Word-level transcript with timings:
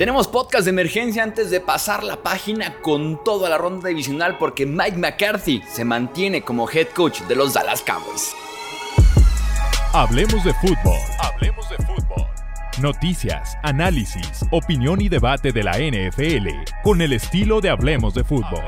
Tenemos 0.00 0.28
podcast 0.28 0.64
de 0.64 0.70
emergencia 0.70 1.22
antes 1.22 1.50
de 1.50 1.60
pasar 1.60 2.04
la 2.04 2.22
página 2.22 2.80
con 2.80 3.22
toda 3.22 3.50
la 3.50 3.58
ronda 3.58 3.90
divisional 3.90 4.38
porque 4.38 4.64
Mike 4.64 4.96
McCarthy 4.96 5.62
se 5.70 5.84
mantiene 5.84 6.40
como 6.40 6.66
head 6.70 6.86
coach 6.96 7.20
de 7.24 7.36
los 7.36 7.52
Dallas 7.52 7.82
Cowboys. 7.82 8.32
Hablemos 9.92 10.42
de 10.42 10.54
fútbol. 10.54 10.98
Hablemos 11.18 11.68
de 11.68 11.76
fútbol. 11.84 12.26
Noticias, 12.80 13.58
análisis, 13.62 14.46
opinión 14.50 15.02
y 15.02 15.10
debate 15.10 15.52
de 15.52 15.64
la 15.64 15.72
NFL 15.72 16.48
con 16.82 17.02
el 17.02 17.12
estilo 17.12 17.60
de 17.60 17.68
Hablemos 17.68 18.14
de 18.14 18.24
fútbol. 18.24 18.64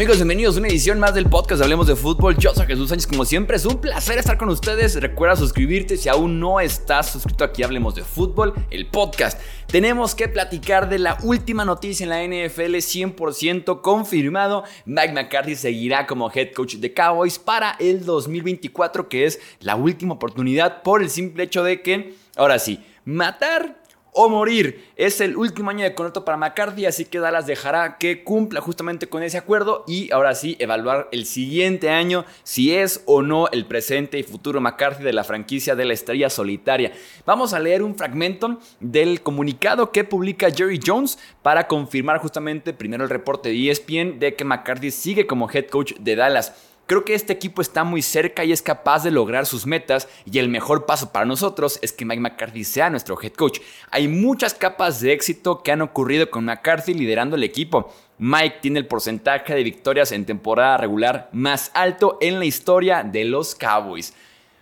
Amigos, 0.00 0.16
bienvenidos 0.16 0.56
a 0.56 0.60
una 0.60 0.68
edición 0.68 0.98
más 0.98 1.12
del 1.12 1.26
podcast 1.26 1.60
Hablemos 1.60 1.86
de 1.86 1.94
Fútbol. 1.94 2.34
Yo 2.38 2.54
soy 2.54 2.64
Jesús 2.64 2.88
Sánchez, 2.88 3.06
como 3.06 3.26
siempre, 3.26 3.58
es 3.58 3.66
un 3.66 3.82
placer 3.82 4.16
estar 4.16 4.38
con 4.38 4.48
ustedes. 4.48 4.98
Recuerda 4.98 5.36
suscribirte 5.36 5.98
si 5.98 6.08
aún 6.08 6.40
no 6.40 6.58
estás 6.58 7.10
suscrito 7.10 7.44
aquí 7.44 7.62
Hablemos 7.62 7.94
de 7.94 8.02
Fútbol, 8.02 8.54
el 8.70 8.86
podcast. 8.86 9.38
Tenemos 9.66 10.14
que 10.14 10.26
platicar 10.26 10.88
de 10.88 11.00
la 11.00 11.18
última 11.22 11.66
noticia 11.66 12.04
en 12.04 12.08
la 12.08 12.24
NFL 12.24 12.76
100% 12.76 13.82
confirmado. 13.82 14.64
Mike 14.86 15.12
McCarthy 15.12 15.54
seguirá 15.54 16.06
como 16.06 16.32
head 16.34 16.54
coach 16.54 16.76
de 16.76 16.94
Cowboys 16.94 17.38
para 17.38 17.72
el 17.78 18.06
2024, 18.06 19.06
que 19.06 19.26
es 19.26 19.38
la 19.60 19.76
última 19.76 20.14
oportunidad 20.14 20.80
por 20.82 21.02
el 21.02 21.10
simple 21.10 21.42
hecho 21.42 21.62
de 21.62 21.82
que, 21.82 22.14
ahora 22.36 22.58
sí, 22.58 22.82
matar 23.04 23.79
o 24.12 24.28
morir. 24.28 24.90
Es 24.96 25.20
el 25.20 25.36
último 25.36 25.70
año 25.70 25.84
de 25.84 25.94
contrato 25.94 26.24
para 26.24 26.36
McCarthy, 26.36 26.86
así 26.86 27.04
que 27.04 27.18
Dallas 27.18 27.46
dejará 27.46 27.98
que 27.98 28.24
cumpla 28.24 28.60
justamente 28.60 29.08
con 29.08 29.22
ese 29.22 29.38
acuerdo 29.38 29.84
y 29.86 30.10
ahora 30.12 30.34
sí 30.34 30.56
evaluar 30.58 31.08
el 31.12 31.26
siguiente 31.26 31.90
año 31.90 32.24
si 32.42 32.74
es 32.74 33.02
o 33.06 33.22
no 33.22 33.48
el 33.48 33.66
presente 33.66 34.18
y 34.18 34.22
futuro 34.22 34.60
McCarthy 34.60 35.04
de 35.04 35.12
la 35.12 35.24
franquicia 35.24 35.74
de 35.74 35.84
la 35.84 35.94
estrella 35.94 36.30
solitaria. 36.30 36.92
Vamos 37.26 37.52
a 37.52 37.60
leer 37.60 37.82
un 37.82 37.96
fragmento 37.96 38.58
del 38.80 39.22
comunicado 39.22 39.92
que 39.92 40.04
publica 40.04 40.50
Jerry 40.50 40.80
Jones 40.84 41.18
para 41.42 41.66
confirmar 41.66 42.18
justamente 42.18 42.72
primero 42.72 43.04
el 43.04 43.10
reporte 43.10 43.48
de 43.48 43.70
ESPN 43.70 44.18
de 44.18 44.34
que 44.34 44.44
McCarthy 44.44 44.90
sigue 44.90 45.26
como 45.26 45.50
head 45.50 45.66
coach 45.66 45.94
de 45.98 46.16
Dallas. 46.16 46.69
Creo 46.90 47.04
que 47.04 47.14
este 47.14 47.32
equipo 47.32 47.62
está 47.62 47.84
muy 47.84 48.02
cerca 48.02 48.44
y 48.44 48.50
es 48.50 48.62
capaz 48.62 49.04
de 49.04 49.12
lograr 49.12 49.46
sus 49.46 49.64
metas 49.64 50.08
y 50.24 50.40
el 50.40 50.48
mejor 50.48 50.86
paso 50.86 51.12
para 51.12 51.24
nosotros 51.24 51.78
es 51.82 51.92
que 51.92 52.04
Mike 52.04 52.20
McCarthy 52.20 52.64
sea 52.64 52.90
nuestro 52.90 53.16
head 53.22 53.34
coach. 53.34 53.60
Hay 53.92 54.08
muchas 54.08 54.54
capas 54.54 55.00
de 55.00 55.12
éxito 55.12 55.62
que 55.62 55.70
han 55.70 55.82
ocurrido 55.82 56.28
con 56.32 56.46
McCarthy 56.46 56.94
liderando 56.94 57.36
el 57.36 57.44
equipo. 57.44 57.94
Mike 58.18 58.56
tiene 58.60 58.80
el 58.80 58.88
porcentaje 58.88 59.54
de 59.54 59.62
victorias 59.62 60.10
en 60.10 60.26
temporada 60.26 60.78
regular 60.78 61.28
más 61.30 61.70
alto 61.74 62.18
en 62.20 62.40
la 62.40 62.44
historia 62.44 63.04
de 63.04 63.24
los 63.24 63.54
Cowboys. 63.54 64.12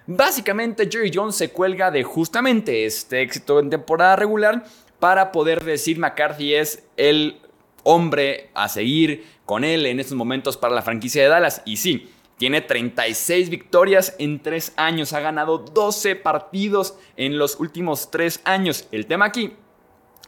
Básicamente 0.06 0.86
Jerry 0.92 1.10
Jones 1.14 1.34
se 1.34 1.48
cuelga 1.48 1.90
de 1.90 2.02
justamente 2.02 2.84
este 2.84 3.22
éxito 3.22 3.58
en 3.58 3.70
temporada 3.70 4.16
regular 4.16 4.66
para 5.00 5.32
poder 5.32 5.64
decir 5.64 5.98
McCarthy 5.98 6.56
es 6.56 6.84
el 6.98 7.40
hombre 7.84 8.50
a 8.52 8.68
seguir 8.68 9.24
con 9.46 9.64
él 9.64 9.86
en 9.86 9.98
estos 9.98 10.14
momentos 10.14 10.58
para 10.58 10.74
la 10.74 10.82
franquicia 10.82 11.22
de 11.22 11.28
Dallas. 11.30 11.62
Y 11.64 11.78
sí, 11.78 12.10
tiene 12.38 12.60
36 12.62 13.50
victorias 13.50 14.14
en 14.18 14.40
3 14.40 14.72
años. 14.76 15.12
Ha 15.12 15.20
ganado 15.20 15.58
12 15.58 16.16
partidos 16.16 16.94
en 17.16 17.36
los 17.36 17.60
últimos 17.60 18.10
3 18.10 18.40
años. 18.44 18.86
El 18.92 19.06
tema 19.06 19.26
aquí 19.26 19.52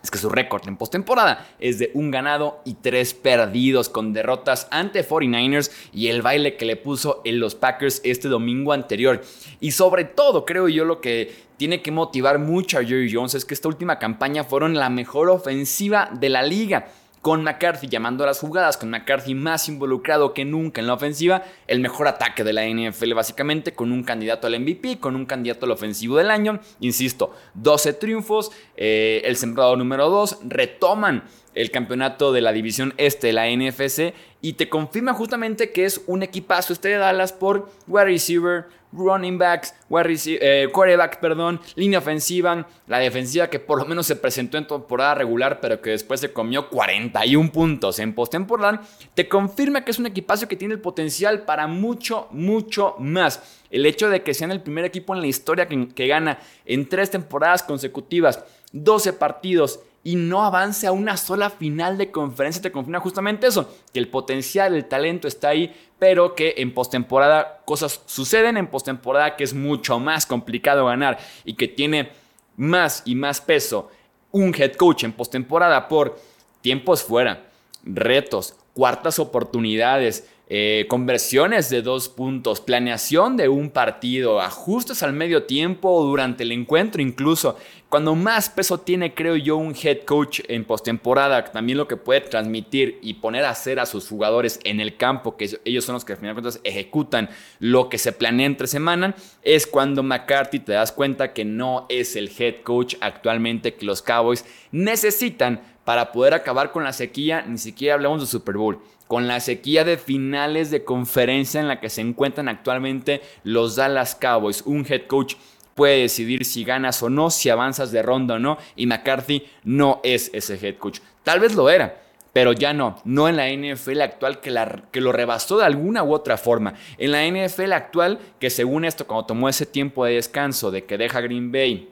es 0.03 0.11
que 0.11 0.19
su 0.19 0.29
récord 0.29 0.67
en 0.67 0.77
postemporada 0.77 1.47
es 1.59 1.79
de 1.79 1.91
un 1.95 2.11
ganado 2.11 2.63
y 2.65 2.75
3 2.75 3.15
perdidos 3.15 3.89
con 3.89 4.13
derrotas 4.13 4.67
ante 4.71 5.07
49ers 5.07 5.71
y 5.93 6.09
el 6.09 6.23
baile 6.23 6.57
que 6.57 6.65
le 6.65 6.77
puso 6.77 7.23
en 7.25 7.39
los 7.39 7.55
Packers 7.55 8.01
este 8.05 8.29
domingo 8.29 8.73
anterior. 8.73 9.23
Y 9.61 9.73
sobre 9.73 10.05
todo, 10.05 10.45
creo 10.45 10.69
yo, 10.69 10.85
lo 10.85 11.01
que 11.01 11.33
tiene 11.59 11.83
que 11.83 11.91
motivar 11.91 12.39
mucho 12.39 12.79
a 12.79 12.85
Jerry 12.85 13.13
Jones 13.13 13.35
es 13.35 13.45
que 13.45 13.55
esta 13.55 13.69
última 13.69 13.99
campaña 13.99 14.45
fueron 14.45 14.75
la 14.75 14.89
mejor 14.89 15.29
ofensiva 15.29 16.11
de 16.19 16.31
la 16.31 16.43
liga 16.43 16.89
con 17.21 17.45
McCarthy 17.45 17.89
llamando 17.89 18.25
a 18.25 18.27
las 18.27 18.41
jugadas, 18.41 18.77
con 18.77 18.91
McCarthy 18.91 19.35
más 19.35 19.69
involucrado 19.69 20.33
que 20.33 20.45
nunca 20.45 20.81
en 20.81 20.87
la 20.87 20.95
ofensiva, 20.95 21.43
el 21.67 21.81
mejor 21.81 22.09
ataque 22.09 22.45
de 22.45 22.53
la 22.53 22.67
NFL 22.67 23.15
básicamente, 23.15 23.73
con 23.73 23.93
un 23.93 24.05
candidato 24.05 24.47
al 24.47 24.59
MVP, 24.59 24.99
con 24.99 25.17
un 25.17 25.27
candidato 25.27 25.67
al 25.67 25.73
ofensivo 25.73 26.17
del 26.17 26.31
año, 26.31 26.61
insisto, 26.81 27.35
12 27.55 27.93
triunfos, 27.95 28.53
eh, 28.77 29.23
el 29.25 29.37
sembrado 29.37 29.77
número 29.77 30.09
2, 30.09 30.41
retoman 30.47 31.25
el 31.55 31.71
campeonato 31.71 32.33
de 32.33 32.41
la 32.41 32.53
división 32.53 32.95
este 32.97 33.33
la 33.33 33.49
NFC 33.49 34.15
y 34.41 34.55
te 34.55 34.69
confirma 34.69 35.13
justamente 35.13 35.71
que 35.71 35.85
es 35.85 36.03
un 36.07 36.23
equipazo 36.23 36.73
este 36.73 36.89
de 36.89 36.97
Dallas 36.97 37.33
por 37.33 37.71
wide 37.87 38.05
receiver, 38.05 38.67
running 38.93 39.39
backs, 39.39 39.75
eh, 39.91 40.69
quarterback, 40.73 41.21
perdón, 41.21 41.61
línea 41.77 41.99
ofensiva, 41.99 42.67
la 42.87 42.99
defensiva 42.99 43.49
que 43.49 43.61
por 43.61 43.79
lo 43.79 43.85
menos 43.85 44.07
se 44.07 44.17
presentó 44.17 44.59
en 44.59 44.67
temporada 44.67 45.15
regular, 45.15 45.61
pero 45.61 45.81
que 45.81 45.91
después 45.91 46.21
se 46.21 46.33
comió 46.33 46.69
41 46.69 47.53
puntos 47.53 47.99
en 47.99 48.15
postemporada, 48.15 48.83
te 49.15 49.29
confirma 49.29 49.85
que 49.85 49.91
es 49.91 49.99
un 49.99 50.07
equipazo 50.07 50.49
que 50.49 50.57
tiene 50.57 50.75
el 50.75 50.81
potencial 50.81 51.43
para 51.43 51.67
mucho, 51.67 52.29
mucho 52.31 52.97
más. 52.99 53.59
El 53.71 53.87
hecho 53.87 54.09
de 54.09 54.23
que 54.23 54.35
sean 54.35 54.51
el 54.51 54.63
primer 54.63 54.85
equipo 54.85 55.15
en 55.15 55.21
la 55.21 55.29
historia 55.29 55.69
que, 55.69 55.89
que 55.89 56.07
gana 56.07 56.39
en 56.65 56.89
tres 56.89 57.11
temporadas 57.11 57.63
consecutivas, 57.63 58.43
12 58.73 59.13
partidos 59.13 59.81
y 60.03 60.17
no 60.17 60.45
avance 60.45 60.87
a 60.87 60.93
una 60.93 61.17
sola 61.17 61.51
final 61.51 61.99
de 61.99 62.11
conferencia 62.11 62.63
te 62.63 62.73
confirma 62.73 63.01
justamente 63.01 63.47
eso, 63.47 63.75
que 63.93 63.99
el 63.99 64.09
potencial, 64.09 64.75
el 64.75 64.87
talento 64.87 65.29
está 65.29 65.49
ahí, 65.51 65.75
pero 65.99 66.35
que 66.35 66.55
en 66.59 66.73
postemporada 66.73 67.61
cosas 67.67 68.01
suceden 68.07 68.57
en 68.57 68.69
postemporada 68.69 69.37
que 69.37 69.45
es 69.45 69.53
mucho 69.53 69.99
más 69.99 70.25
complicado 70.25 70.87
ganar 70.87 71.19
y 71.45 71.55
que 71.55 71.69
tiene 71.69 72.11
más 72.57 73.03
y 73.05 73.15
más 73.15 73.41
peso 73.41 73.91
un 74.33 74.55
head 74.55 74.75
coach 74.75 75.05
en 75.05 75.13
postemporada 75.13 75.89
por 75.89 76.19
tiempos 76.61 77.03
fuera, 77.03 77.51
retos, 77.83 78.57
cuartas 78.75 79.19
oportunidades, 79.19 80.29
eh, 80.53 80.87
conversiones 80.89 81.71
de 81.71 81.81
dos 81.81 82.09
puntos, 82.09 82.61
planeación 82.61 83.37
de 83.37 83.49
un 83.49 83.71
partido, 83.71 84.41
ajustes 84.41 85.05
al 85.05 85.13
medio 85.13 85.45
tiempo 85.45 85.89
o 85.89 86.05
durante 86.05 86.43
el 86.43 86.51
encuentro 86.51 87.01
incluso. 87.01 87.57
Cuando 87.89 88.17
más 88.17 88.51
peso 88.51 88.79
tiene, 88.79 89.15
creo 89.15 89.37
yo, 89.37 89.57
un 89.57 89.77
head 89.81 90.01
coach 90.01 90.41
en 90.49 90.65
postemporada, 90.65 91.45
también 91.45 91.79
lo 91.79 91.87
que 91.87 91.97
puede 91.97 92.23
transmitir 92.23 92.99
y 93.01 93.15
poner 93.15 93.45
a 93.45 93.51
hacer 93.51 93.79
a 93.79 93.87
sus 93.87 94.09
jugadores 94.09 94.59
en 94.65 94.81
el 94.81 94.97
campo, 94.97 95.37
que 95.37 95.49
ellos 95.65 95.85
son 95.85 95.95
los 95.95 96.05
que 96.05 96.15
al 96.15 96.19
final 96.19 96.35
de 96.35 96.43
cuentas 96.43 96.61
ejecutan 96.65 97.31
lo 97.61 97.89
que 97.89 97.99
se 97.99 98.13
planea 98.13 98.47
entre 98.47 98.67
semana, 98.67 99.15
es 99.43 99.69
cuando 99.69 100.03
McCarthy 100.03 100.59
te 100.59 100.73
das 100.73 100.91
cuenta 100.91 101.33
que 101.33 101.45
no 101.45 101.87
es 101.89 102.17
el 102.17 102.29
head 102.37 102.63
coach 102.65 102.97
actualmente 103.01 103.75
que 103.75 103.87
los 103.87 104.03
Cowboys 104.03 104.45
necesitan 104.73 105.61
para 105.85 106.11
poder 106.11 106.35
acabar 106.35 106.73
con 106.73 106.83
la 106.83 106.93
sequía, 106.93 107.43
ni 107.47 107.59
siquiera 107.59 107.95
hablamos 107.95 108.21
de 108.21 108.27
Super 108.27 108.57
Bowl, 108.57 108.81
con 109.11 109.27
la 109.27 109.41
sequía 109.41 109.83
de 109.83 109.99
finales 109.99 110.71
de 110.71 110.85
conferencia 110.85 111.61
en 111.61 111.67
la 111.67 111.81
que 111.81 111.91
se 111.91 112.01
encuentran 112.01 112.49
actualmente 112.49 113.23
los 113.43 113.75
Dallas 113.75 114.15
Cowboys. 114.15 114.63
Un 114.65 114.87
head 114.89 115.09
coach 115.09 115.35
puede 115.75 116.03
decidir 116.03 116.45
si 116.45 116.63
ganas 116.63 117.03
o 117.03 117.11
no, 117.11 117.29
si 117.31 117.51
avanzas 117.51 117.91
de 117.91 118.03
ronda 118.03 118.37
o 118.37 118.39
no, 118.39 118.57
y 118.77 118.87
McCarthy 118.87 119.49
no 119.65 120.01
es 120.05 120.31
ese 120.33 120.65
head 120.65 120.77
coach. 120.77 121.01
Tal 121.25 121.41
vez 121.41 121.57
lo 121.57 121.69
era. 121.71 122.01
Pero 122.33 122.53
ya 122.53 122.73
no, 122.73 123.03
no 123.05 123.29
en 123.29 123.37
la 123.37 123.49
NFL 123.49 124.01
actual 124.01 124.39
que, 124.39 124.53
la, 124.53 124.85
que 124.93 125.01
lo 125.01 125.11
rebasó 125.11 125.59
de 125.59 125.65
alguna 125.65 126.05
u 126.05 126.15
otra 126.15 126.37
forma. 126.37 126.75
En 126.97 127.11
la 127.11 127.27
NFL 127.27 127.73
actual, 127.73 128.21
que 128.39 128.49
según 128.49 128.85
esto, 128.85 129.09
cuando 129.09 129.27
tomó 129.27 129.49
ese 129.49 129.67
tiempo 129.67 130.05
de 130.05 130.15
descanso 130.15 130.71
de 130.71 130.85
que 130.85 130.99
deja 130.99 131.21
Green 131.21 131.51
Bay 131.51 131.89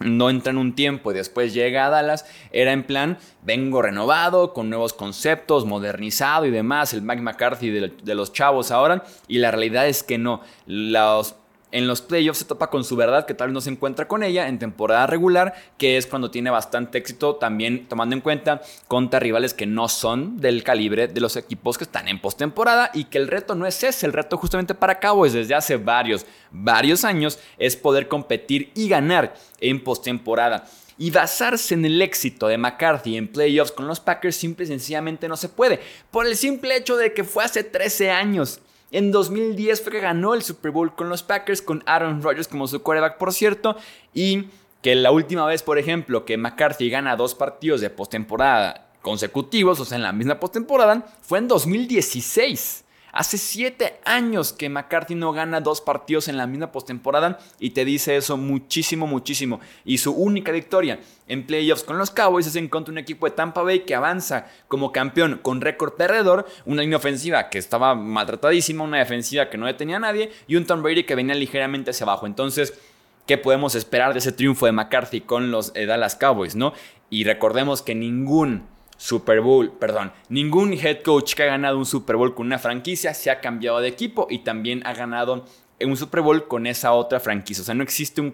no 0.00 0.30
entra 0.30 0.50
en 0.50 0.58
un 0.58 0.74
tiempo 0.74 1.10
y 1.10 1.14
después 1.14 1.54
llega 1.54 1.86
a 1.86 1.90
Dallas, 1.90 2.26
era 2.52 2.72
en 2.72 2.84
plan, 2.84 3.18
vengo 3.42 3.82
renovado, 3.82 4.52
con 4.52 4.68
nuevos 4.68 4.92
conceptos, 4.92 5.64
modernizado 5.64 6.46
y 6.46 6.50
demás, 6.50 6.92
el 6.92 7.02
Mike 7.02 7.22
McCarthy 7.22 7.70
de, 7.70 7.88
de 8.02 8.14
los 8.14 8.32
chavos 8.32 8.70
ahora, 8.70 9.04
y 9.28 9.38
la 9.38 9.50
realidad 9.50 9.88
es 9.88 10.02
que 10.02 10.18
no, 10.18 10.42
los 10.66 11.36
en 11.76 11.86
los 11.86 12.00
playoffs 12.00 12.38
se 12.38 12.46
topa 12.46 12.70
con 12.70 12.84
su 12.84 12.96
verdad, 12.96 13.26
que 13.26 13.34
tal 13.34 13.48
vez 13.48 13.54
no 13.54 13.60
se 13.60 13.68
encuentra 13.68 14.08
con 14.08 14.22
ella 14.22 14.48
en 14.48 14.58
temporada 14.58 15.06
regular, 15.06 15.54
que 15.76 15.98
es 15.98 16.06
cuando 16.06 16.30
tiene 16.30 16.48
bastante 16.48 16.96
éxito, 16.96 17.36
también 17.36 17.86
tomando 17.86 18.16
en 18.16 18.22
cuenta 18.22 18.62
contra 18.88 19.20
rivales 19.20 19.52
que 19.52 19.66
no 19.66 19.86
son 19.88 20.38
del 20.38 20.64
calibre 20.64 21.06
de 21.06 21.20
los 21.20 21.36
equipos 21.36 21.76
que 21.76 21.84
están 21.84 22.08
en 22.08 22.18
postemporada 22.18 22.90
y 22.94 23.04
que 23.04 23.18
el 23.18 23.28
reto 23.28 23.54
no 23.54 23.66
es 23.66 23.84
ese, 23.84 24.06
el 24.06 24.14
reto 24.14 24.38
justamente 24.38 24.74
para 24.74 24.98
Cowboys 24.98 25.34
desde 25.34 25.54
hace 25.54 25.76
varios, 25.76 26.24
varios 26.50 27.04
años 27.04 27.38
es 27.58 27.76
poder 27.76 28.08
competir 28.08 28.72
y 28.74 28.88
ganar 28.88 29.34
en 29.60 29.84
postemporada. 29.84 30.64
Y 30.96 31.10
basarse 31.10 31.74
en 31.74 31.84
el 31.84 32.00
éxito 32.00 32.48
de 32.48 32.56
McCarthy 32.56 33.18
en 33.18 33.28
playoffs 33.28 33.70
con 33.70 33.86
los 33.86 34.00
Packers 34.00 34.34
simple 34.34 34.64
y 34.64 34.68
sencillamente 34.68 35.28
no 35.28 35.36
se 35.36 35.50
puede, 35.50 35.78
por 36.10 36.26
el 36.26 36.38
simple 36.38 36.74
hecho 36.74 36.96
de 36.96 37.12
que 37.12 37.22
fue 37.22 37.44
hace 37.44 37.64
13 37.64 38.10
años. 38.10 38.62
En 38.96 39.12
2010 39.12 39.82
fue 39.82 39.92
que 39.92 40.00
ganó 40.00 40.32
el 40.32 40.42
Super 40.42 40.70
Bowl 40.70 40.94
con 40.94 41.10
los 41.10 41.22
Packers, 41.22 41.60
con 41.60 41.82
Aaron 41.84 42.22
Rodgers 42.22 42.48
como 42.48 42.66
su 42.66 42.82
quarterback, 42.82 43.18
por 43.18 43.30
cierto, 43.34 43.76
y 44.14 44.46
que 44.80 44.94
la 44.94 45.10
última 45.10 45.44
vez, 45.44 45.62
por 45.62 45.78
ejemplo, 45.78 46.24
que 46.24 46.38
McCarthy 46.38 46.88
gana 46.88 47.14
dos 47.14 47.34
partidos 47.34 47.82
de 47.82 47.90
postemporada 47.90 48.88
consecutivos, 49.02 49.80
o 49.80 49.84
sea, 49.84 49.96
en 49.96 50.02
la 50.02 50.12
misma 50.12 50.40
postemporada, 50.40 51.04
fue 51.20 51.40
en 51.40 51.46
2016. 51.46 52.85
Hace 53.16 53.38
siete 53.38 53.98
años 54.04 54.52
que 54.52 54.68
McCarthy 54.68 55.14
no 55.14 55.32
gana 55.32 55.62
dos 55.62 55.80
partidos 55.80 56.28
en 56.28 56.36
la 56.36 56.46
misma 56.46 56.70
postemporada 56.70 57.38
y 57.58 57.70
te 57.70 57.86
dice 57.86 58.14
eso 58.14 58.36
muchísimo, 58.36 59.06
muchísimo. 59.06 59.58
Y 59.86 59.96
su 59.96 60.12
única 60.12 60.52
victoria 60.52 61.00
en 61.26 61.46
playoffs 61.46 61.82
con 61.82 61.96
los 61.96 62.10
Cowboys 62.10 62.46
es 62.46 62.56
en 62.56 62.68
contra 62.68 62.92
de 62.92 62.96
un 62.96 62.98
equipo 62.98 63.24
de 63.24 63.34
Tampa 63.34 63.62
Bay 63.62 63.86
que 63.86 63.94
avanza 63.94 64.48
como 64.68 64.92
campeón 64.92 65.40
con 65.40 65.62
récord 65.62 65.94
perdedor, 65.94 66.46
una 66.66 66.82
línea 66.82 66.98
ofensiva 66.98 67.48
que 67.48 67.56
estaba 67.56 67.94
maltratadísima, 67.94 68.84
una 68.84 68.98
defensiva 68.98 69.48
que 69.48 69.56
no 69.56 69.64
detenía 69.64 69.96
a 69.96 70.00
nadie 70.00 70.30
y 70.46 70.56
un 70.56 70.66
Tom 70.66 70.82
Brady 70.82 71.04
que 71.04 71.14
venía 71.14 71.34
ligeramente 71.34 71.92
hacia 71.92 72.04
abajo. 72.04 72.26
Entonces, 72.26 72.78
¿qué 73.26 73.38
podemos 73.38 73.74
esperar 73.76 74.12
de 74.12 74.18
ese 74.18 74.32
triunfo 74.32 74.66
de 74.66 74.72
McCarthy 74.72 75.22
con 75.22 75.50
los 75.50 75.72
eh, 75.74 75.86
Dallas 75.86 76.16
Cowboys, 76.16 76.54
no? 76.54 76.74
Y 77.08 77.24
recordemos 77.24 77.80
que 77.80 77.94
ningún 77.94 78.75
Super 78.96 79.40
Bowl, 79.40 79.72
perdón, 79.72 80.12
ningún 80.28 80.72
head 80.72 81.02
coach 81.02 81.34
que 81.34 81.42
ha 81.42 81.46
ganado 81.46 81.78
un 81.78 81.86
Super 81.86 82.16
Bowl 82.16 82.34
con 82.34 82.46
una 82.46 82.58
franquicia 82.58 83.14
se 83.14 83.30
ha 83.30 83.40
cambiado 83.40 83.80
de 83.80 83.88
equipo 83.88 84.26
y 84.30 84.38
también 84.40 84.86
ha 84.86 84.94
ganado 84.94 85.44
un 85.84 85.96
Super 85.96 86.22
Bowl 86.22 86.48
con 86.48 86.66
esa 86.66 86.92
otra 86.92 87.20
franquicia. 87.20 87.62
O 87.62 87.64
sea, 87.64 87.74
no 87.74 87.82
existe 87.82 88.20
un, 88.20 88.32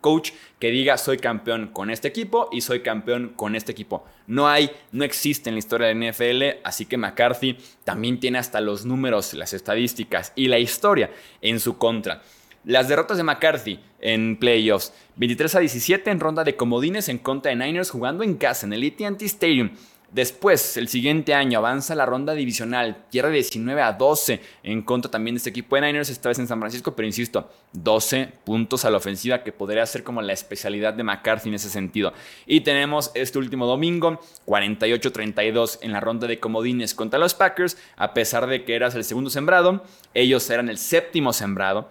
coach 0.00 0.32
que 0.58 0.70
diga 0.70 0.98
soy 0.98 1.16
campeón 1.16 1.68
con 1.68 1.90
este 1.90 2.08
equipo 2.08 2.48
y 2.52 2.60
soy 2.60 2.80
campeón 2.80 3.32
con 3.34 3.56
este 3.56 3.72
equipo. 3.72 4.04
No 4.26 4.48
hay, 4.48 4.70
no 4.90 5.04
existe 5.04 5.48
en 5.48 5.54
la 5.54 5.60
historia 5.60 5.88
de 5.88 5.94
NFL, 5.94 6.60
así 6.64 6.84
que 6.84 6.98
McCarthy 6.98 7.56
también 7.84 8.20
tiene 8.20 8.38
hasta 8.38 8.60
los 8.60 8.84
números, 8.84 9.32
las 9.32 9.54
estadísticas 9.54 10.32
y 10.36 10.48
la 10.48 10.58
historia 10.58 11.10
en 11.40 11.60
su 11.60 11.78
contra. 11.78 12.20
Las 12.64 12.88
derrotas 12.88 13.16
de 13.16 13.24
McCarthy 13.24 13.80
en 14.00 14.36
playoffs, 14.36 14.92
23 15.16 15.54
a 15.56 15.60
17 15.60 16.10
en 16.10 16.20
ronda 16.20 16.44
de 16.44 16.54
comodines 16.54 17.08
en 17.08 17.18
contra 17.18 17.50
de 17.50 17.56
Niners 17.56 17.90
jugando 17.90 18.22
en 18.22 18.36
casa 18.36 18.66
en 18.66 18.72
el 18.72 18.84
AT&T 18.86 19.24
Stadium. 19.24 19.70
Después, 20.12 20.76
el 20.76 20.88
siguiente 20.88 21.32
año, 21.32 21.58
avanza 21.58 21.94
la 21.94 22.04
ronda 22.04 22.34
divisional, 22.34 23.06
pierde 23.10 23.32
19 23.32 23.80
a 23.80 23.94
12 23.94 24.42
en 24.62 24.82
contra 24.82 25.10
también 25.10 25.36
de 25.36 25.38
este 25.38 25.48
equipo 25.48 25.74
de 25.74 25.80
Niners, 25.80 26.10
esta 26.10 26.28
vez 26.28 26.38
en 26.38 26.46
San 26.46 26.60
Francisco, 26.60 26.94
pero 26.94 27.06
insisto, 27.06 27.50
12 27.72 28.30
puntos 28.44 28.84
a 28.84 28.90
la 28.90 28.98
ofensiva 28.98 29.42
que 29.42 29.52
podría 29.52 29.86
ser 29.86 30.04
como 30.04 30.20
la 30.20 30.34
especialidad 30.34 30.92
de 30.92 31.02
McCarthy 31.02 31.48
en 31.48 31.54
ese 31.54 31.70
sentido. 31.70 32.12
Y 32.44 32.60
tenemos 32.60 33.10
este 33.14 33.38
último 33.38 33.64
domingo, 33.64 34.20
48-32 34.44 35.78
en 35.80 35.92
la 35.92 36.00
ronda 36.00 36.26
de 36.26 36.38
comodines 36.38 36.94
contra 36.94 37.18
los 37.18 37.32
Packers, 37.32 37.78
a 37.96 38.12
pesar 38.12 38.46
de 38.46 38.66
que 38.66 38.74
eras 38.74 38.94
el 38.94 39.04
segundo 39.04 39.30
sembrado, 39.30 39.82
ellos 40.12 40.50
eran 40.50 40.68
el 40.68 40.76
séptimo 40.76 41.32
sembrado, 41.32 41.88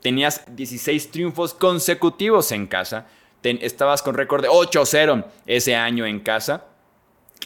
tenías 0.00 0.42
16 0.56 1.10
triunfos 1.10 1.52
consecutivos 1.52 2.50
en 2.50 2.66
casa, 2.66 3.08
estabas 3.42 4.00
con 4.00 4.14
récord 4.14 4.40
de 4.40 4.48
8-0 4.48 5.26
ese 5.46 5.76
año 5.76 6.06
en 6.06 6.20
casa 6.20 6.64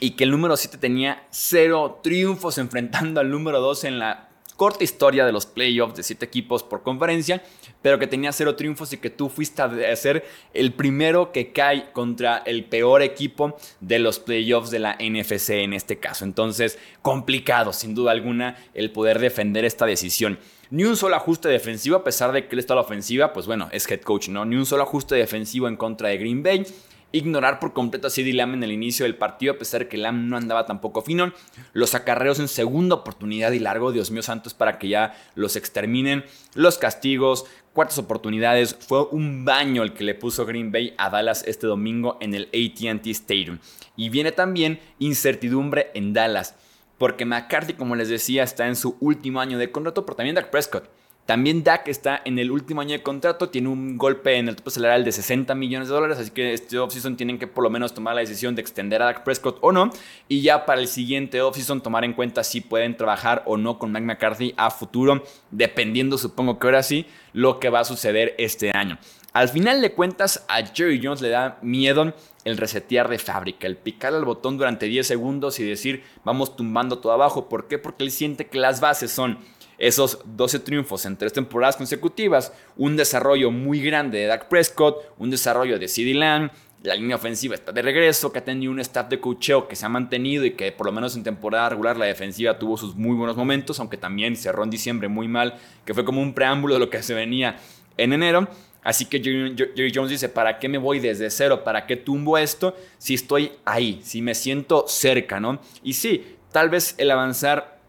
y 0.02 0.10
que 0.10 0.24
el 0.24 0.32
número 0.32 0.56
7 0.56 0.78
tenía 0.78 1.22
cero 1.30 2.00
triunfos 2.02 2.58
enfrentando 2.58 3.20
al 3.20 3.30
número 3.30 3.60
2 3.60 3.84
en 3.84 4.00
la 4.00 4.28
corta 4.56 4.82
historia 4.82 5.24
de 5.24 5.30
los 5.30 5.46
playoffs 5.46 5.94
de 5.94 6.02
7 6.02 6.24
equipos 6.24 6.64
por 6.64 6.82
conferencia, 6.82 7.40
pero 7.82 8.00
que 8.00 8.08
tenía 8.08 8.32
cero 8.32 8.56
triunfos 8.56 8.92
y 8.92 8.96
que 8.96 9.10
tú 9.10 9.28
fuiste 9.28 9.62
a 9.62 9.94
ser 9.94 10.24
el 10.54 10.72
primero 10.72 11.30
que 11.30 11.52
cae 11.52 11.92
contra 11.92 12.38
el 12.38 12.64
peor 12.64 13.02
equipo 13.02 13.56
de 13.80 14.00
los 14.00 14.18
playoffs 14.18 14.72
de 14.72 14.80
la 14.80 14.96
NFC 14.98 15.50
en 15.50 15.72
este 15.72 16.00
caso. 16.00 16.24
Entonces, 16.24 16.80
complicado, 17.00 17.72
sin 17.72 17.94
duda 17.94 18.10
alguna, 18.10 18.56
el 18.74 18.90
poder 18.90 19.20
defender 19.20 19.64
esta 19.64 19.86
decisión. 19.86 20.40
Ni 20.70 20.82
un 20.82 20.96
solo 20.96 21.14
ajuste 21.14 21.48
defensivo, 21.48 21.94
a 21.94 22.02
pesar 22.02 22.32
de 22.32 22.48
que 22.48 22.56
él 22.56 22.58
está 22.58 22.72
a 22.72 22.76
la 22.76 22.82
ofensiva, 22.82 23.32
pues 23.32 23.46
bueno, 23.46 23.68
es 23.70 23.88
head 23.88 24.00
coach, 24.00 24.30
¿no? 24.30 24.44
Ni 24.44 24.56
un 24.56 24.66
solo 24.66 24.82
ajuste 24.82 25.14
defensivo 25.14 25.68
en 25.68 25.76
contra 25.76 26.08
de 26.08 26.18
Green 26.18 26.42
Bay 26.42 26.66
ignorar 27.12 27.60
por 27.60 27.72
completo 27.72 28.06
a 28.08 28.10
CD 28.10 28.32
Lamb 28.32 28.54
en 28.54 28.64
el 28.64 28.72
inicio 28.72 29.04
del 29.04 29.16
partido, 29.16 29.52
a 29.52 29.58
pesar 29.58 29.82
de 29.82 29.88
que 29.88 29.96
Lamb 29.96 30.28
no 30.28 30.36
andaba 30.36 30.66
tampoco 30.66 31.02
fino. 31.02 31.32
Los 31.72 31.94
acarreos 31.94 32.40
en 32.40 32.48
segunda 32.48 32.96
oportunidad 32.96 33.52
y 33.52 33.58
largo, 33.58 33.92
Dios 33.92 34.10
mío 34.10 34.22
santos, 34.22 34.54
para 34.54 34.78
que 34.78 34.88
ya 34.88 35.14
los 35.34 35.56
exterminen. 35.56 36.24
Los 36.54 36.78
castigos, 36.78 37.44
cuartas 37.72 37.98
oportunidades. 37.98 38.76
Fue 38.80 39.04
un 39.10 39.44
baño 39.44 39.82
el 39.82 39.92
que 39.92 40.04
le 40.04 40.14
puso 40.14 40.46
Green 40.46 40.72
Bay 40.72 40.94
a 40.98 41.10
Dallas 41.10 41.44
este 41.46 41.66
domingo 41.66 42.18
en 42.20 42.34
el 42.34 42.48
ATT 42.48 43.06
Stadium. 43.08 43.58
Y 43.96 44.08
viene 44.08 44.32
también 44.32 44.80
incertidumbre 44.98 45.90
en 45.94 46.12
Dallas, 46.12 46.54
porque 46.98 47.24
McCarthy, 47.24 47.74
como 47.74 47.96
les 47.96 48.08
decía, 48.08 48.42
está 48.42 48.66
en 48.66 48.76
su 48.76 48.96
último 49.00 49.40
año 49.40 49.58
de 49.58 49.70
contrato, 49.70 50.06
pero 50.06 50.16
también 50.16 50.34
Dak 50.34 50.50
Prescott. 50.50 50.88
También 51.32 51.64
Dak 51.64 51.88
está 51.88 52.20
en 52.26 52.38
el 52.38 52.50
último 52.50 52.82
año 52.82 52.92
de 52.92 53.02
contrato, 53.02 53.48
tiene 53.48 53.68
un 53.68 53.96
golpe 53.96 54.36
en 54.36 54.48
el 54.48 54.56
tope 54.56 54.70
salarial 54.70 55.02
de 55.02 55.12
60 55.12 55.54
millones 55.54 55.88
de 55.88 55.94
dólares, 55.94 56.18
así 56.18 56.30
que 56.30 56.52
este 56.52 56.78
offseason 56.78 57.16
tienen 57.16 57.38
que 57.38 57.46
por 57.46 57.64
lo 57.64 57.70
menos 57.70 57.94
tomar 57.94 58.14
la 58.14 58.20
decisión 58.20 58.54
de 58.54 58.60
extender 58.60 59.00
a 59.00 59.06
Dak 59.06 59.24
Prescott 59.24 59.56
o 59.62 59.72
no, 59.72 59.90
y 60.28 60.42
ya 60.42 60.66
para 60.66 60.82
el 60.82 60.88
siguiente 60.88 61.40
offseason 61.40 61.80
tomar 61.80 62.04
en 62.04 62.12
cuenta 62.12 62.44
si 62.44 62.60
pueden 62.60 62.98
trabajar 62.98 63.44
o 63.46 63.56
no 63.56 63.78
con 63.78 63.92
Mike 63.92 64.04
McCarthy 64.04 64.52
a 64.58 64.70
futuro, 64.70 65.24
dependiendo 65.50 66.18
supongo 66.18 66.58
que 66.58 66.66
ahora 66.66 66.82
sí 66.82 67.06
lo 67.32 67.58
que 67.58 67.70
va 67.70 67.80
a 67.80 67.84
suceder 67.84 68.34
este 68.36 68.70
año. 68.76 68.98
Al 69.32 69.48
final 69.48 69.80
de 69.80 69.94
cuentas, 69.94 70.44
a 70.48 70.62
Jerry 70.66 71.00
Jones 71.02 71.22
le 71.22 71.30
da 71.30 71.58
miedo 71.62 72.12
el 72.44 72.58
resetear 72.58 73.08
de 73.08 73.18
fábrica, 73.18 73.66
el 73.66 73.78
picar 73.78 74.12
al 74.12 74.26
botón 74.26 74.58
durante 74.58 74.84
10 74.84 75.06
segundos 75.06 75.58
y 75.60 75.64
decir 75.64 76.04
vamos 76.24 76.56
tumbando 76.56 76.98
todo 76.98 77.12
abajo. 77.12 77.48
¿Por 77.48 77.68
qué? 77.68 77.78
Porque 77.78 78.04
él 78.04 78.10
siente 78.10 78.48
que 78.48 78.58
las 78.58 78.82
bases 78.82 79.10
son 79.10 79.38
esos 79.82 80.20
12 80.24 80.60
triunfos 80.60 81.04
en 81.06 81.16
tres 81.16 81.32
temporadas 81.32 81.76
consecutivas, 81.76 82.52
un 82.76 82.96
desarrollo 82.96 83.50
muy 83.50 83.82
grande 83.82 84.18
de 84.18 84.26
Dak 84.26 84.48
Prescott, 84.48 84.96
un 85.18 85.28
desarrollo 85.28 85.76
de 85.76 85.88
CeeDee 85.88 86.14
Lamb, 86.14 86.52
la 86.84 86.94
línea 86.94 87.16
ofensiva 87.16 87.56
está 87.56 87.72
de 87.72 87.82
regreso, 87.82 88.32
que 88.32 88.38
ha 88.38 88.44
tenido 88.44 88.70
un 88.70 88.78
staff 88.78 89.08
de 89.08 89.18
cocheo 89.18 89.66
que 89.66 89.74
se 89.74 89.84
ha 89.84 89.88
mantenido 89.88 90.44
y 90.44 90.52
que 90.52 90.70
por 90.70 90.86
lo 90.86 90.92
menos 90.92 91.16
en 91.16 91.24
temporada 91.24 91.70
regular 91.70 91.96
la 91.96 92.04
defensiva 92.04 92.60
tuvo 92.60 92.76
sus 92.76 92.94
muy 92.94 93.16
buenos 93.16 93.36
momentos, 93.36 93.80
aunque 93.80 93.96
también 93.96 94.36
cerró 94.36 94.62
en 94.62 94.70
diciembre 94.70 95.08
muy 95.08 95.26
mal, 95.26 95.58
que 95.84 95.94
fue 95.94 96.04
como 96.04 96.22
un 96.22 96.32
preámbulo 96.32 96.74
de 96.74 96.80
lo 96.80 96.88
que 96.88 97.02
se 97.02 97.14
venía 97.14 97.56
en 97.96 98.12
enero. 98.12 98.48
Así 98.84 99.06
que 99.06 99.20
Jerry 99.20 99.92
Jones 99.92 100.10
dice, 100.10 100.28
¿para 100.28 100.60
qué 100.60 100.68
me 100.68 100.78
voy 100.78 101.00
desde 101.00 101.28
cero? 101.30 101.64
¿Para 101.64 101.86
qué 101.86 101.96
tumbo 101.96 102.38
esto 102.38 102.76
si 102.98 103.14
estoy 103.14 103.50
ahí? 103.64 104.00
Si 104.04 104.22
me 104.22 104.36
siento 104.36 104.84
cerca, 104.86 105.40
¿no? 105.40 105.60
Y 105.82 105.94
sí, 105.94 106.36
tal 106.52 106.70
vez 106.70 106.94
el 106.98 107.10
avanzar 107.10 107.81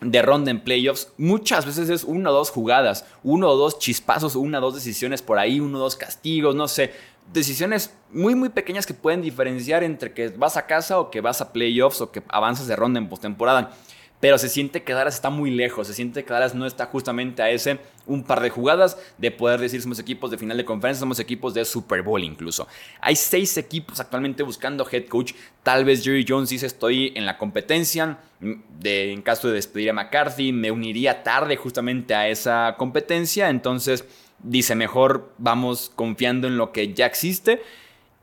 de 0.00 0.22
ronda 0.22 0.50
en 0.50 0.60
playoffs, 0.60 1.12
muchas 1.18 1.66
veces 1.66 1.90
es 1.90 2.04
una 2.04 2.30
o 2.30 2.32
dos 2.32 2.50
jugadas, 2.50 3.04
uno 3.22 3.48
o 3.48 3.56
dos 3.56 3.78
chispazos, 3.78 4.36
una 4.36 4.58
o 4.58 4.60
dos 4.60 4.74
decisiones 4.74 5.22
por 5.22 5.38
ahí, 5.38 5.58
uno 5.58 5.78
o 5.78 5.80
dos 5.80 5.96
castigos, 5.96 6.54
no 6.54 6.68
sé, 6.68 6.92
decisiones 7.32 7.92
muy 8.10 8.34
muy 8.34 8.48
pequeñas 8.48 8.86
que 8.86 8.94
pueden 8.94 9.22
diferenciar 9.22 9.82
entre 9.82 10.12
que 10.12 10.28
vas 10.28 10.56
a 10.56 10.66
casa 10.66 10.98
o 10.98 11.10
que 11.10 11.20
vas 11.20 11.40
a 11.40 11.52
playoffs 11.52 12.00
o 12.00 12.10
que 12.10 12.22
avanzas 12.28 12.66
de 12.66 12.76
ronda 12.76 12.98
en 12.98 13.08
postemporada 13.08 13.72
pero 14.20 14.38
se 14.38 14.48
siente 14.48 14.82
que 14.82 14.92
Dallas 14.92 15.14
está 15.14 15.30
muy 15.30 15.50
lejos, 15.50 15.86
se 15.86 15.94
siente 15.94 16.24
que 16.24 16.32
Dallas 16.32 16.54
no 16.54 16.66
está 16.66 16.86
justamente 16.86 17.42
a 17.42 17.50
ese 17.50 17.78
un 18.06 18.24
par 18.24 18.40
de 18.40 18.50
jugadas 18.50 18.98
de 19.18 19.30
poder 19.30 19.60
decir 19.60 19.80
somos 19.82 19.98
equipos 19.98 20.30
de 20.30 20.38
final 20.38 20.56
de 20.56 20.64
conferencia, 20.64 21.00
somos 21.00 21.20
equipos 21.20 21.54
de 21.54 21.64
Super 21.64 22.02
Bowl 22.02 22.22
incluso. 22.22 22.66
Hay 23.00 23.16
seis 23.16 23.56
equipos 23.56 24.00
actualmente 24.00 24.42
buscando 24.42 24.86
head 24.90 25.06
coach, 25.06 25.34
tal 25.62 25.84
vez 25.84 26.02
Jerry 26.02 26.24
Jones 26.28 26.50
dice 26.50 26.66
estoy 26.66 27.12
en 27.14 27.26
la 27.26 27.38
competencia, 27.38 28.18
de, 28.40 29.12
en 29.12 29.22
caso 29.22 29.48
de 29.48 29.54
despedir 29.54 29.90
a 29.90 29.92
McCarthy, 29.92 30.52
me 30.52 30.70
uniría 30.70 31.22
tarde 31.22 31.56
justamente 31.56 32.14
a 32.14 32.28
esa 32.28 32.74
competencia, 32.78 33.50
entonces 33.50 34.04
dice 34.42 34.74
mejor 34.74 35.32
vamos 35.38 35.90
confiando 35.94 36.46
en 36.46 36.56
lo 36.56 36.72
que 36.72 36.94
ya 36.94 37.06
existe 37.06 37.60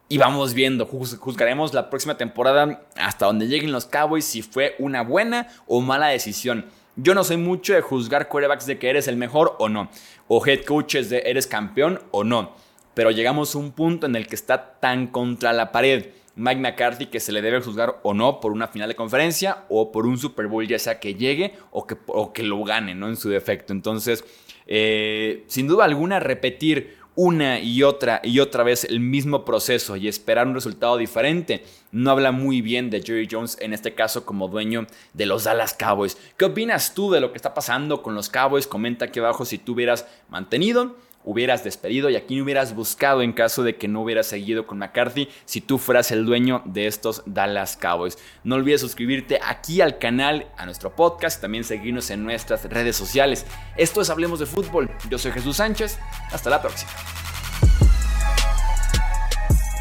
y 0.07 0.17
vamos 0.17 0.53
viendo, 0.53 0.85
juzgaremos 0.85 1.73
la 1.73 1.89
próxima 1.89 2.15
temporada 2.15 2.83
hasta 2.95 3.25
donde 3.25 3.47
lleguen 3.47 3.71
los 3.71 3.85
Cowboys 3.85 4.25
si 4.25 4.41
fue 4.41 4.75
una 4.77 5.01
buena 5.01 5.47
o 5.65 5.81
mala 5.81 6.07
decisión. 6.07 6.65
Yo 6.95 7.15
no 7.15 7.23
soy 7.23 7.37
mucho 7.37 7.73
de 7.73 7.81
juzgar 7.81 8.29
quarterbacks 8.29 8.67
de 8.67 8.77
que 8.77 8.89
eres 8.89 9.07
el 9.07 9.17
mejor 9.17 9.55
o 9.59 9.67
no, 9.67 9.89
o 10.27 10.45
head 10.45 10.63
coaches 10.63 11.09
de 11.09 11.23
eres 11.25 11.47
campeón 11.47 11.99
o 12.11 12.23
no, 12.23 12.53
pero 12.93 13.11
llegamos 13.11 13.55
a 13.55 13.57
un 13.57 13.71
punto 13.71 14.05
en 14.05 14.15
el 14.15 14.27
que 14.27 14.35
está 14.35 14.79
tan 14.79 15.07
contra 15.07 15.53
la 15.53 15.71
pared 15.71 16.05
Mike 16.35 16.61
McCarthy 16.61 17.07
que 17.07 17.19
se 17.19 17.31
le 17.31 17.41
debe 17.41 17.61
juzgar 17.61 17.99
o 18.03 18.13
no 18.13 18.39
por 18.39 18.51
una 18.51 18.67
final 18.67 18.89
de 18.89 18.95
conferencia 18.95 19.65
o 19.69 19.91
por 19.91 20.05
un 20.05 20.17
Super 20.17 20.47
Bowl, 20.47 20.67
ya 20.67 20.77
sea 20.77 20.99
que 20.99 21.15
llegue 21.15 21.53
o 21.71 21.87
que, 21.87 21.97
que 22.33 22.43
lo 22.43 22.63
gane, 22.63 22.93
¿no? 22.93 23.07
En 23.07 23.15
su 23.15 23.29
defecto. 23.29 23.71
Entonces, 23.71 24.23
eh, 24.67 25.43
sin 25.47 25.67
duda 25.67 25.85
alguna, 25.85 26.19
repetir 26.19 26.94
una 27.15 27.59
y 27.59 27.83
otra 27.83 28.21
y 28.23 28.39
otra 28.39 28.63
vez 28.63 28.83
el 28.83 28.99
mismo 28.99 29.45
proceso 29.45 29.95
y 29.95 30.07
esperar 30.07 30.47
un 30.47 30.53
resultado 30.53 30.97
diferente, 30.97 31.63
no 31.91 32.11
habla 32.11 32.31
muy 32.31 32.61
bien 32.61 32.89
de 32.89 33.01
Jerry 33.01 33.27
Jones 33.29 33.57
en 33.61 33.73
este 33.73 33.93
caso 33.93 34.25
como 34.25 34.47
dueño 34.47 34.85
de 35.13 35.25
los 35.25 35.45
Dallas 35.45 35.73
Cowboys. 35.73 36.17
¿Qué 36.37 36.45
opinas 36.45 36.93
tú 36.93 37.11
de 37.11 37.21
lo 37.21 37.31
que 37.31 37.37
está 37.37 37.53
pasando 37.53 38.03
con 38.03 38.15
los 38.15 38.29
Cowboys? 38.29 38.67
Comenta 38.67 39.05
aquí 39.05 39.19
abajo 39.19 39.45
si 39.45 39.57
tú 39.57 39.73
hubieras 39.73 40.05
mantenido 40.29 40.95
hubieras 41.25 41.63
despedido 41.63 42.09
y 42.09 42.15
aquí 42.15 42.39
hubieras 42.41 42.73
buscado 42.73 43.21
en 43.21 43.33
caso 43.33 43.63
de 43.63 43.75
que 43.75 43.87
no 43.87 44.01
hubieras 44.01 44.27
seguido 44.27 44.65
con 44.65 44.77
McCarthy 44.77 45.27
si 45.45 45.59
tú 45.59 45.77
fueras 45.77 46.11
el 46.11 46.25
dueño 46.25 46.61
de 46.65 46.87
estos 46.87 47.23
Dallas 47.25 47.75
Cowboys. 47.75 48.17
No 48.43 48.55
olvides 48.55 48.81
suscribirte 48.81 49.39
aquí 49.43 49.81
al 49.81 49.97
canal, 49.97 50.47
a 50.57 50.65
nuestro 50.65 50.95
podcast, 50.95 51.41
también 51.41 51.63
seguirnos 51.63 52.09
en 52.11 52.23
nuestras 52.23 52.63
redes 52.65 52.95
sociales. 52.95 53.45
Esto 53.75 54.01
es 54.01 54.09
Hablemos 54.09 54.39
de 54.39 54.45
Fútbol. 54.45 54.89
Yo 55.09 55.17
soy 55.17 55.31
Jesús 55.31 55.57
Sánchez. 55.57 55.99
Hasta 56.31 56.49
la 56.49 56.61
próxima. 56.61 56.91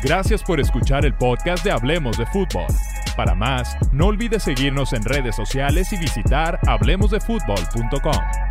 Gracias 0.03 0.43
por 0.43 0.61
escuchar 0.61 1.07
el 1.07 1.15
podcast 1.15 1.65
de 1.65 1.71
Hablemos 1.71 2.19
de 2.19 2.27
Fútbol. 2.27 2.67
Para 3.17 3.35
más, 3.35 3.77
no 3.93 4.09
olvides 4.09 4.43
seguirnos 4.43 4.93
en 4.93 5.03
redes 5.05 5.37
sociales 5.37 5.93
y 5.93 5.97
visitar 5.97 6.59
hablemosdefutbol.com. 6.67 8.44